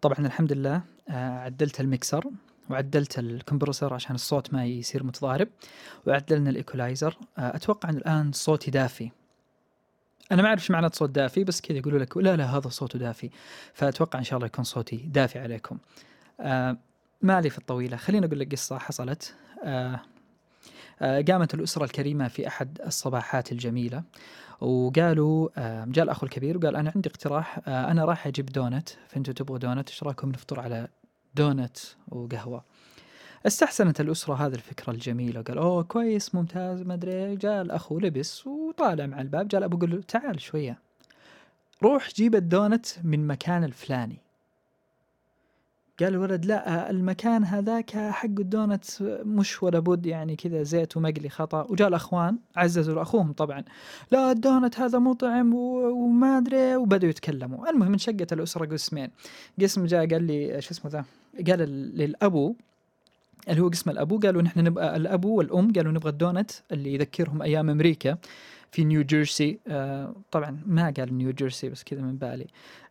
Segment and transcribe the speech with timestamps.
[0.00, 2.24] طبعا الحمد لله آه، عدلت الميكسر
[2.70, 5.48] وعدلت ال compressor عشان الصوت ما يصير متضارب
[6.06, 9.10] وعدلنا ال equalizer آه، أتوقع إن الآن صوتي دافي.
[10.32, 12.98] أنا ما أعرف إيش معنى صوت دافي بس كذا يقولوا لك لا لا هذا صوته
[12.98, 13.30] دافي.
[13.74, 15.78] فأتوقع إن شاء الله يكون صوتي دافي عليكم.
[16.40, 16.76] آه
[17.22, 19.34] ما لي في الطويلة خليني أقول لك قصة حصلت.
[21.00, 24.02] قامت الأسرة الكريمة في أحد الصباحات الجميلة
[24.60, 29.34] وقالوا آه جاء الأخ الكبير وقال أنا عندي اقتراح آه أنا راح أجيب دونت فأنتوا
[29.34, 30.88] تبغوا دونت إيش رأيكم نفطر على
[31.34, 31.76] دونت
[32.08, 32.64] وقهوة؟
[33.46, 39.06] استحسنت الأسرة هذه الفكرة الجميلة وقال أوه كويس ممتاز ما أدري جاء الأخ ولبس وطالع
[39.06, 40.78] مع الباب جاء الأبو يقول له تعال شوية
[41.82, 44.18] روح جيب الدونت من مكان الفلاني.
[46.00, 48.84] قال الولد لا المكان هذاك حق الدونت
[49.24, 51.66] مش ولا بد يعني كذا زيت ومقلي خطأ.
[51.70, 53.64] وجاء الأخوان عززوا اخوهم طبعا
[54.10, 56.76] لا الدونت هذا مطعم وما أدري.
[56.76, 57.70] وبدأوا يتكلموا.
[57.70, 59.10] المهم انشقت الأسرة قسمين.
[59.60, 61.04] قسم جاء قال لي شو اسمه ذا؟
[61.46, 61.58] قال
[61.96, 62.54] للأبو
[63.48, 67.70] اللي هو قسم الأبو قالوا نحن نبغى الأبو والأم قالوا نبغى الدونت اللي يذكرهم أيام
[67.70, 68.18] أمريكا
[68.72, 69.58] في نيو جيرسي.
[69.68, 72.46] آه طبعا ما قال نيو جيرسي بس كذا من بالي.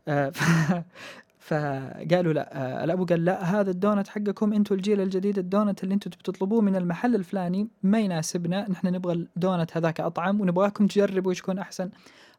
[0.07, 0.31] آه
[1.47, 6.09] فقالوا لا آه الأبو قال لا هذا الدونت حقكم أنتم الجيل الجديد الدونت اللي أنتم
[6.09, 11.59] تطلبوه من المحل الفلاني ما يناسبنا نحن نبغى الدونت هذاك أطعم ونبغاكم تجربوا إيش يكون
[11.59, 11.89] أحسن.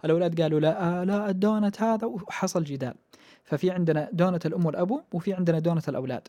[0.05, 2.95] الأولاد قالوا لا آه لا الدونت هذا وحصل جدال.
[3.45, 6.28] ففي عندنا دونت الأم والأبو وفي عندنا دونت الأولاد.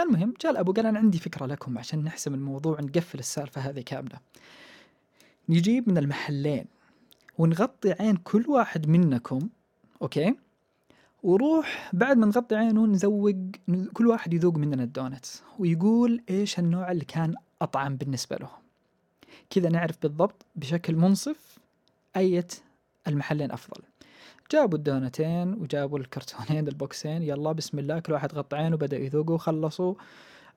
[0.00, 4.18] المهم جاء الأبو قال أنا عندي فكرة لكم عشان نحسم الموضوع نقفل السالفة هذه كاملة.
[5.48, 6.64] نجيب من المحلين
[7.38, 9.48] ونغطي عين كل واحد منكم
[10.02, 10.45] okay؟
[11.22, 13.34] وروح بعد ما نغطي عينه نزوق
[13.92, 15.26] كل واحد يذوق مننا الدونت
[15.58, 18.48] ويقول إيش النوع اللي كان أطعم بالنسبة له.
[19.50, 21.58] كذا نعرف بالضبط بشكل منصف
[22.16, 22.46] أية
[23.08, 23.82] المحلين أفضل.
[24.52, 29.94] جابوا الدونتين وجابوا الكرتونين البوكسين يلا بسم الله كل واحد غطى عينه وبدأ يذوقوا وخلصوا.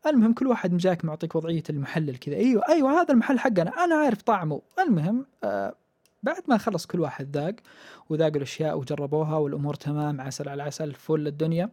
[0.05, 4.21] المهم كل واحد مجاك معطيك وضعية المحلل كذا أيوه أيوه هذا المحل حقنا أنا عارف
[4.21, 4.61] طعمه.
[4.79, 5.75] المهم آه
[6.23, 7.55] بعد ما خلص كل واحد ذاق
[8.09, 11.69] وذاقوا الأشياء وجربوها والأمور تمام عسل على عسل فل الدنيا.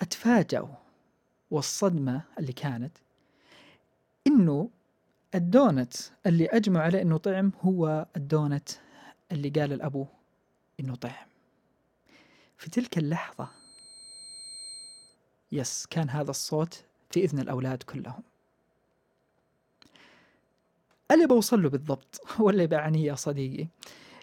[0.00, 0.74] اتفاجئوا
[1.50, 2.98] والصدمة اللي كانت
[4.26, 4.70] إنه
[5.34, 5.94] الدونت
[6.26, 8.68] اللي أجمع عليه إنه أطعم هو الدونت
[9.32, 10.06] اللي قال الابو
[10.80, 11.26] إنه أطعم.
[12.58, 13.48] في تلك اللحظة
[15.52, 18.22] yes كان هذا الصوت في إذن الأولاد كلهم.
[21.14, 23.66] اللي بوصل له بالضبط؟ واللي بعني يا صديقي.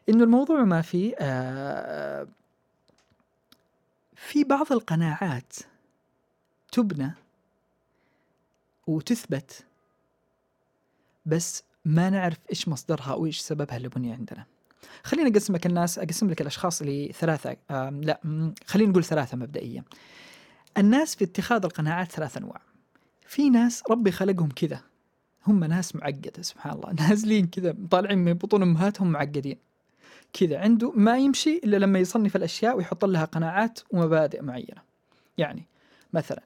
[0.10, 2.28] إنه الموضوع ما في آه
[4.16, 5.54] في بعض القناعات
[6.72, 7.12] تبنى
[8.88, 9.66] وتثبت
[11.26, 14.46] بس ما نعرف إيش مصدرها أو إيش سببها اللي بني عندنا.
[15.04, 17.58] خليني اقسمك الناس أقسم لك الأشخاص لثلاثه
[17.90, 18.20] لا
[18.66, 19.84] خلينا نقول ثلاثة مبدئيا.
[20.78, 22.62] الناس في اتخاذ القناعات ثلاث أنواع.
[23.28, 24.82] في ناس ربي خلقهم كذا.
[25.48, 26.94] هم ناس معقدة سبحان الله.
[27.08, 29.58] نازلين كذا طالعين من بطون أمهاتهم معقدين.
[30.34, 34.82] كذا عنده ما يمشي إلا لما يصنف الأشياء ويحط لها قناعات ومبادئ معينة.
[35.38, 35.66] يعني
[36.14, 36.44] مثلا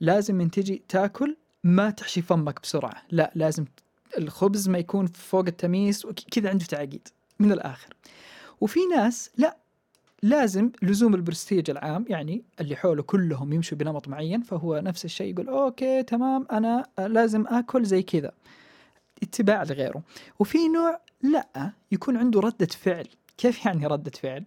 [0.00, 3.02] لازم من تجي تاكل ما تحشي فمك بسرعة.
[3.10, 3.64] لا لازم
[4.18, 7.08] الخبز ما يكون فوق التميس كذا عنده تعقيد
[7.38, 7.94] من الآخر.
[8.60, 9.56] وفي ناس لا
[10.24, 15.48] لازم لزوم البرستيج العام يعني اللي حوله كلهم يمشوا بنمط معين فهو نفس الشيء يقول
[15.48, 18.32] okay تمام أنا لازم آكل زي كذا.
[19.22, 20.02] اتباع لغيره.
[20.38, 23.08] وفي نوع لا يكون عنده ردة فعل.
[23.38, 24.44] كيف يعني ردة فعل؟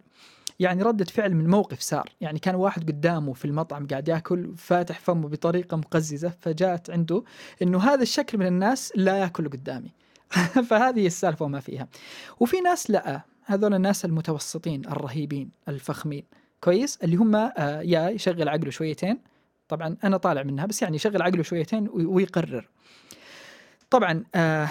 [0.60, 4.98] يعني ردة فعل من موقف صار يعني كان واحد قدامه في المطعم قاعد ياكل فاتح
[4.98, 7.24] فمه بطريقة مقززة فجاءت عنده
[7.62, 9.92] إنه هذا الشكل من الناس لا ياكل قدامي.
[10.68, 11.88] فهذه السالفة وما فيها.
[12.40, 13.22] وفي ناس لا.
[13.50, 16.24] هذول الناس المتوسطين الرهيبين الفخمين.
[16.60, 19.18] كويس؟ اللي هم آه يا يشغل عقله شويتين.
[19.68, 22.68] طبعا أنا طالع منها بس يعني يشغل عقله شويتين ويقرر.
[23.90, 24.68] طبعا آه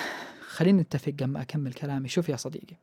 [0.47, 2.07] خلينا نتفق قبل ما أكمل كلامي.
[2.07, 2.75] شوف يا صديقي.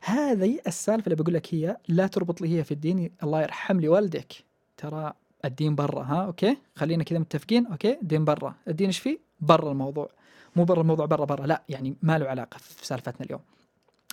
[0.00, 3.10] هذه السالفة اللي بقول لك هي لا تربط لي هي في الدين.
[3.22, 4.32] الله يرحم لي والدك.
[4.76, 5.12] ترى
[5.44, 7.66] الدين برا ها؟ okay؟ خلينا كذا متفقين.
[7.66, 8.54] okay؟ الدين برا.
[8.68, 10.10] الدين إيش فيه؟ برا الموضوع.
[10.56, 11.46] مو برا الموضوع برا برا.
[11.46, 13.40] لا يعني ما له علاقة في سالفتنا اليوم.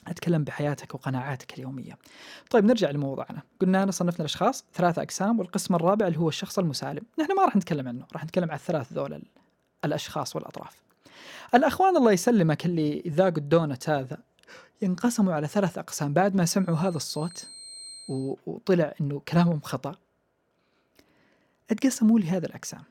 [0.08, 1.98] أتكلم بحياتك وقناعاتك اليومية.
[2.50, 7.36] طيب نرجع لموضوعنا، قلنا صنفنا الأشخاص ثلاثة أقسام والقسم الرابع اللي هو الشخص المسالم، نحن
[7.36, 9.24] ما راح نتكلم عنه، راح نتكلم عن الثلاث ذول
[9.86, 10.84] الأشخاص والأطراف.
[11.56, 14.18] الأخوان الله يسلمك اللي ذاقوا الدونت هذا
[14.82, 17.50] ينقسموا على ثلاث أقسام بعد ما سمعوا هذا الصوت
[18.46, 19.96] وطلع إنه كلامهم خطأ.
[21.72, 22.84] اتقسموا لهذا الأقسام.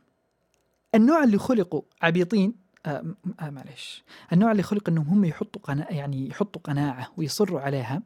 [0.95, 2.55] النوع اللي خلقوا عبيطين
[2.87, 3.05] آه,
[3.41, 4.05] آه معلش.
[4.33, 8.03] النوع اللي خلق إنهم هم يحطوا قناعة يعني يحطوا قناعة ويصروا عليها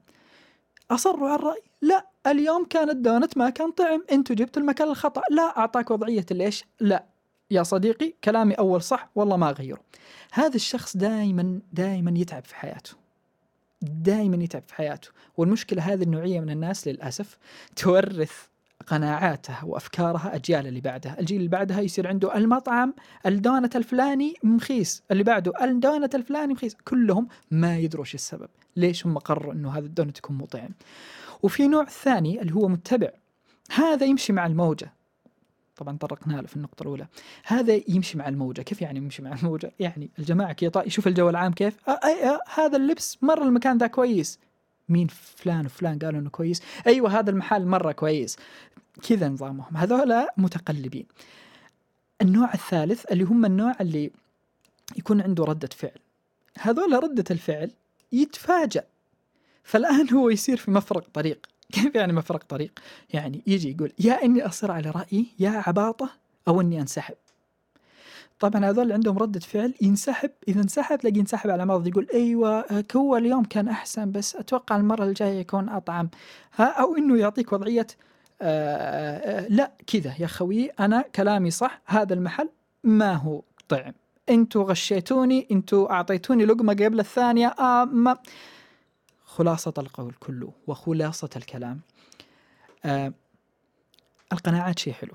[0.90, 1.62] أصروا على الرأي.
[1.82, 4.05] لا اليوم كان الدونت ما كان طعم.
[4.12, 5.23] أنتوا جبتوا المكان الخطأ.
[5.31, 7.05] لا أعطاك وضعية ليش لا.
[7.50, 9.81] يا صديقي كلامي أول صح والله ما أغيره.
[10.32, 12.93] هذا الشخص دائما دائما يتعب في حياته.
[13.82, 15.08] دائما يتعب في حياته.
[15.37, 17.38] والمشكلة هذه النوعية من الناس للأسف
[17.76, 18.46] تورث
[18.87, 22.94] قناعاتها وأفكارها أجيال اللي بعدها، الجيل اللي بعدها يصير عنده المطعم
[23.27, 29.19] الدونت الفلاني مخيس، اللي بعده الدونت الفلاني مخيس، كلهم ما يدروا إيش السبب، ليش هم
[29.19, 30.71] قرروا إنه هذا الدونت يكون مطعم.
[31.43, 33.11] وفي نوع ثاني اللي هو متبع،
[33.71, 34.93] هذا يمشي مع الموجة.
[35.77, 37.06] طبعا طرقنا له في النقطة الأولى.
[37.44, 38.62] هذا يمشي مع الموجة.
[38.62, 41.88] كيف يعني يمشي مع الموجة؟ يعني الجماعة كذا يشوف الجو العام كيف.
[41.88, 44.38] آه أي آه هذا اللبس مرة المكان ذا كويس.
[44.88, 45.06] مين
[45.37, 46.62] فلان وفلان قالوا إنه كويس.
[46.87, 48.37] أيوه هذا المحل مرة كويس.
[49.09, 49.77] كذا نظامهم.
[49.77, 51.06] هذولا متقلبين.
[52.23, 54.11] النوع الثالث اللي هم النوع اللي
[54.97, 55.99] يكون عنده ردة فعل.
[56.59, 57.71] هذول ردة الفعل
[58.12, 58.85] يتفاجأ.
[59.65, 61.47] فالآن هو يصير في مفرق طريق.
[61.73, 62.79] كيف يعني مفرق طريق؟
[63.12, 66.11] يعني يجي يقول يا إني أصر على رأيي يا عباطة
[66.49, 67.15] أو إني أنسحب.
[68.41, 72.65] طبعا هذول عندهم ردة فعل ينسحب إذا انسحب تلاقيه ينسحب على ماضي يقول أيوة
[72.97, 76.09] هو اليوم كان أحسن بس أتوقع المرة الجاية يكون أطعم.
[76.56, 77.87] ها أو إنه يعطيك وضعية
[78.43, 82.49] آآ آآ لا كذا يا خوي أنا كلامي صح هذا المحل
[82.85, 83.93] ما هو طعم.
[84.29, 88.17] أنتوا غشيتوني أنتوا أعطيتوني لقمة قبل الثانية آه ما
[89.25, 91.81] خلاصة القول كله وخلاصة الكلام.
[92.85, 93.12] آه
[94.33, 95.12] القناعات شيء حلو.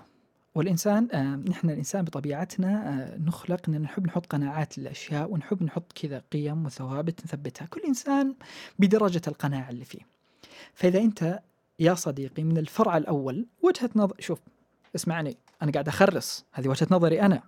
[0.55, 6.21] والإنسان آه نحن الإنسان بطبيعتنا آه نخلق أن نحب نحط قناعات للأشياء ونحب نحط كذا
[6.33, 7.65] قيم وثوابت نثبتها.
[7.65, 8.35] كل إنسان
[8.79, 9.99] بدرجة القناعة اللي فيه.
[10.73, 11.39] فإذا أنت
[11.79, 14.39] يا صديقي من الفرع الأول وجهة نظر شوف
[14.95, 17.41] اسمعني أنا قاعد أخرص هذه وجهة نظري أنا.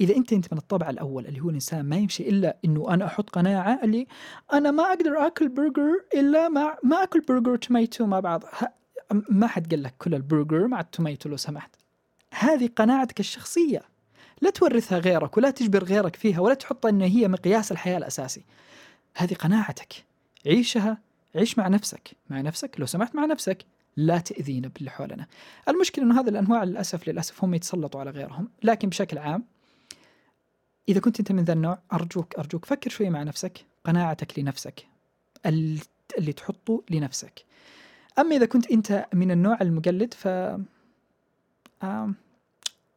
[0.00, 3.30] إذا أنت أنت من الطبع الأول اللي هو الإنسان ما يمشي إلا إنه أنا أحط
[3.30, 4.06] قناعة اللي
[4.52, 8.44] أنا ما أقدر آكل برجر إلا مع ما أكل برجر tomato مع بعض.
[9.30, 11.79] ما حد قال لك كل البرجر مع ال tomato لو سمحت.
[12.34, 13.82] هذه قناعتك الشخصية.
[14.40, 18.44] لا تورثها غيرك ولا تجبر غيرك فيها ولا تحط أن هي مقياس الحياة الأساسي.
[19.16, 20.04] هذه قناعتك.
[20.46, 20.98] عيشها
[21.34, 22.10] عيش مع نفسك.
[22.30, 23.64] مع نفسك لو سمحت مع نفسك
[23.96, 25.26] لا تأذينا باللي حولنا.
[25.68, 28.48] المشكلة أنه هذه الأنواع للأسف للأسف هم يتسلطوا على غيرهم.
[28.62, 29.44] لكن بشكل عام
[30.88, 33.64] إذا كنت أنت من ذا النوع أرجوك أرجوك فكر شوي مع نفسك.
[33.84, 34.86] قناعتك لنفسك.
[35.46, 37.44] اللي تحطه لنفسك.
[38.18, 40.28] أما إذا كنت أنت من النوع المقلد ف.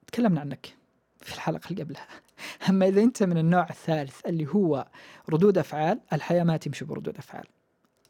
[0.07, 0.75] تكلمنا عنك
[1.21, 2.07] في الحلقة اللي قبلها.
[2.69, 4.87] أما إذا أنت من النوع الثالث اللي هو
[5.29, 7.45] ردود أفعال الحياة ما تمشي بردود أفعال.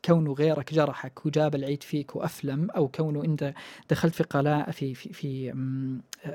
[0.05, 3.53] كونه غيرك جرحك وجاب العيد فيك وأفلم أو كونه أنت
[3.89, 5.53] دخلت في قلاء في في في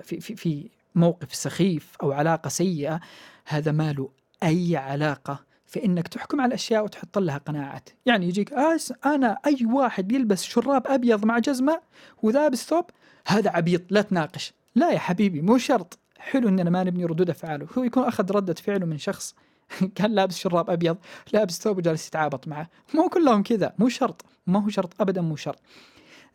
[0.02, 3.00] في, في, في موقف سخيف أو علاقة سيئة
[3.44, 4.10] هذا ما له
[4.42, 9.58] أي علاقة في إنك تحكم على الأشياء وتحط لها قناعات، يعني يجيك آس أنا أي
[9.64, 11.80] واحد يلبس شراب أبيض مع جزمة
[12.22, 12.84] وذابس ثوب
[13.26, 17.66] هذا عبيط لا تناقش، لا يا حبيبي مو شرط، حلو اننا ما نبني ردود أفعاله،
[17.78, 19.34] هو يكون أخذ ردة فعله من شخص
[19.96, 20.96] كان لابس شراب أبيض
[21.32, 22.68] لابس ثوب وجالس يتعابط معه.
[22.94, 24.24] مو كلهم كذا مو شرط.
[24.46, 25.58] ما هو شرط ابدا مو شرط.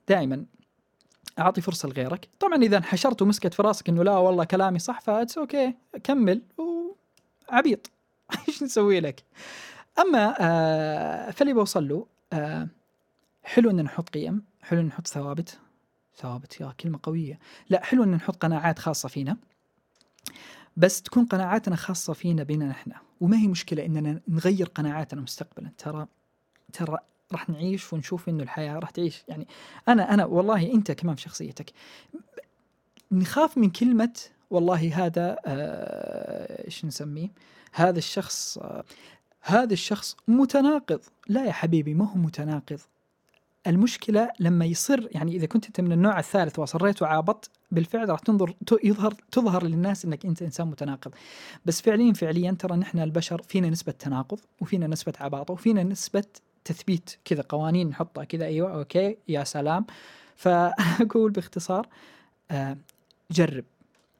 [0.07, 0.45] دائما
[1.39, 2.29] أعطي فرصة لغيرك.
[2.39, 5.73] طبعا إذا انحشرت ومسكت في راسك إنه لا والله كلامي صح ف it's okay
[6.03, 6.41] كمل.
[7.51, 7.91] وعبيط
[8.47, 9.23] إيش نسوي لك؟
[9.99, 12.67] أما آه فاللي بوصل له آه
[13.43, 15.59] حلو ان نحط قيم حلو ان نحط ثوابت
[16.17, 17.39] ثوابت يا كلمة قوية.
[17.69, 19.37] لا حلو ان نحط قناعات خاصة فينا
[20.77, 25.71] بس تكون قناعاتنا خاصة فينا بيننا إحنا وما هي مشكلة إننا نغير قناعاتنا مستقبلا.
[25.77, 26.07] ترى
[26.73, 26.97] ترى
[27.31, 29.23] راح نعيش ونشوف إنه الحياة راح تعيش.
[29.27, 29.47] يعني
[29.87, 31.71] أنا أنا والله أنت كمان في شخصيتك
[33.11, 34.13] نخاف من كلمة
[34.53, 37.29] والله هذا آه، إيش نسميه؟
[37.73, 38.83] هذا الشخص آه
[39.41, 40.99] هذا الشخص متناقض.
[41.27, 42.79] لا يا حبيبي ما هو متناقض.
[43.67, 48.53] المشكلة لما يصير يعني إذا كنت أنت من النوع الثالث واصريت وعابطت بالفعل راح تنظر
[48.83, 51.11] يظهر تظهر للناس إنك أنت إنسان متناقض.
[51.65, 56.25] بس فعليا فعليا ترى نحن البشر فينا نسبة تناقض وفينا نسبة عباطة وفينا نسبة
[56.65, 59.85] تثبيت كذا قوانين نحطها كذا أيوه أوكي يا سلام.
[60.35, 61.87] فأقول باختصار
[62.51, 62.77] آه
[63.31, 63.65] جرب.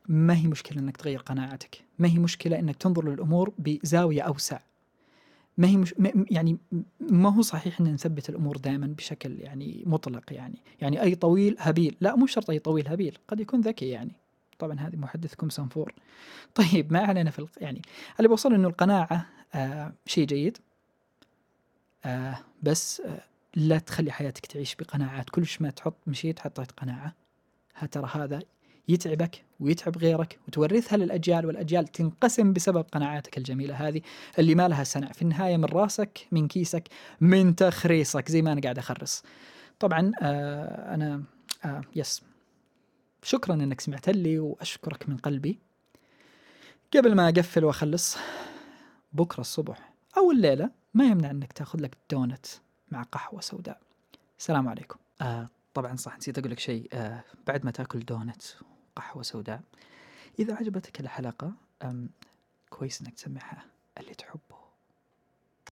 [0.08, 4.60] ما هي مشكلة إنك تغير قناعتك ما هي مشكلة إنك تنظر للأمور بزاوية أوسع؟
[5.58, 5.96] ما هي مش
[6.32, 6.58] يعني
[7.00, 11.96] ما هو صحيح إن نثبت الأمور دائما بشكل يعني مطلق يعني؟ يعني أي طويل هبيل
[12.02, 14.12] لا مو شرط أي طويل هبيل قد يكون ذكي يعني.
[14.60, 15.94] طبعا هذه محدثكم سنفور.
[16.56, 17.82] طيب ما علينا في يعني
[18.18, 20.58] اللي بوصل إنه القناعة آه شيء جيد
[22.06, 23.22] آه بس آه
[23.56, 25.30] لا تخلي حياتك تعيش بقناعات.
[25.30, 27.14] كل ما تحط مشيت حطيت قناعة.
[27.92, 28.42] ترى هذا
[28.88, 34.02] يتعبك ويتعب غيرك وتورثها للأجيال والأجيال تنقسم بسبب قناعاتك الجميلة هذه
[34.40, 36.88] اللي ما لها سنع في النهاية من راسك من كيسك
[37.22, 39.24] من تخريصك زي ما أنا قاعد أخرص.
[39.80, 41.24] طبعا آه أنا
[41.66, 42.22] آه يس
[43.24, 45.60] شكرا إنك سمعت لي وأشكرك من قلبي.
[46.98, 48.18] قبل ما أقفل وأخلص
[49.14, 52.46] بكرة الصبح أو الليلة ما يمنع إنك تأخذ لك دونت
[52.92, 53.80] مع قهوة سوداء.
[54.40, 55.00] السلام عليكم.
[55.22, 58.42] آه طبعا صح نسيت أقول لك شيء آه بعد ما تأكل دونت
[58.96, 59.62] قهوة سوداء.
[60.40, 61.54] إذا عجبتك الحلقة
[62.70, 63.66] كويس إنك تسمعها
[63.98, 64.63] اللي تحبه.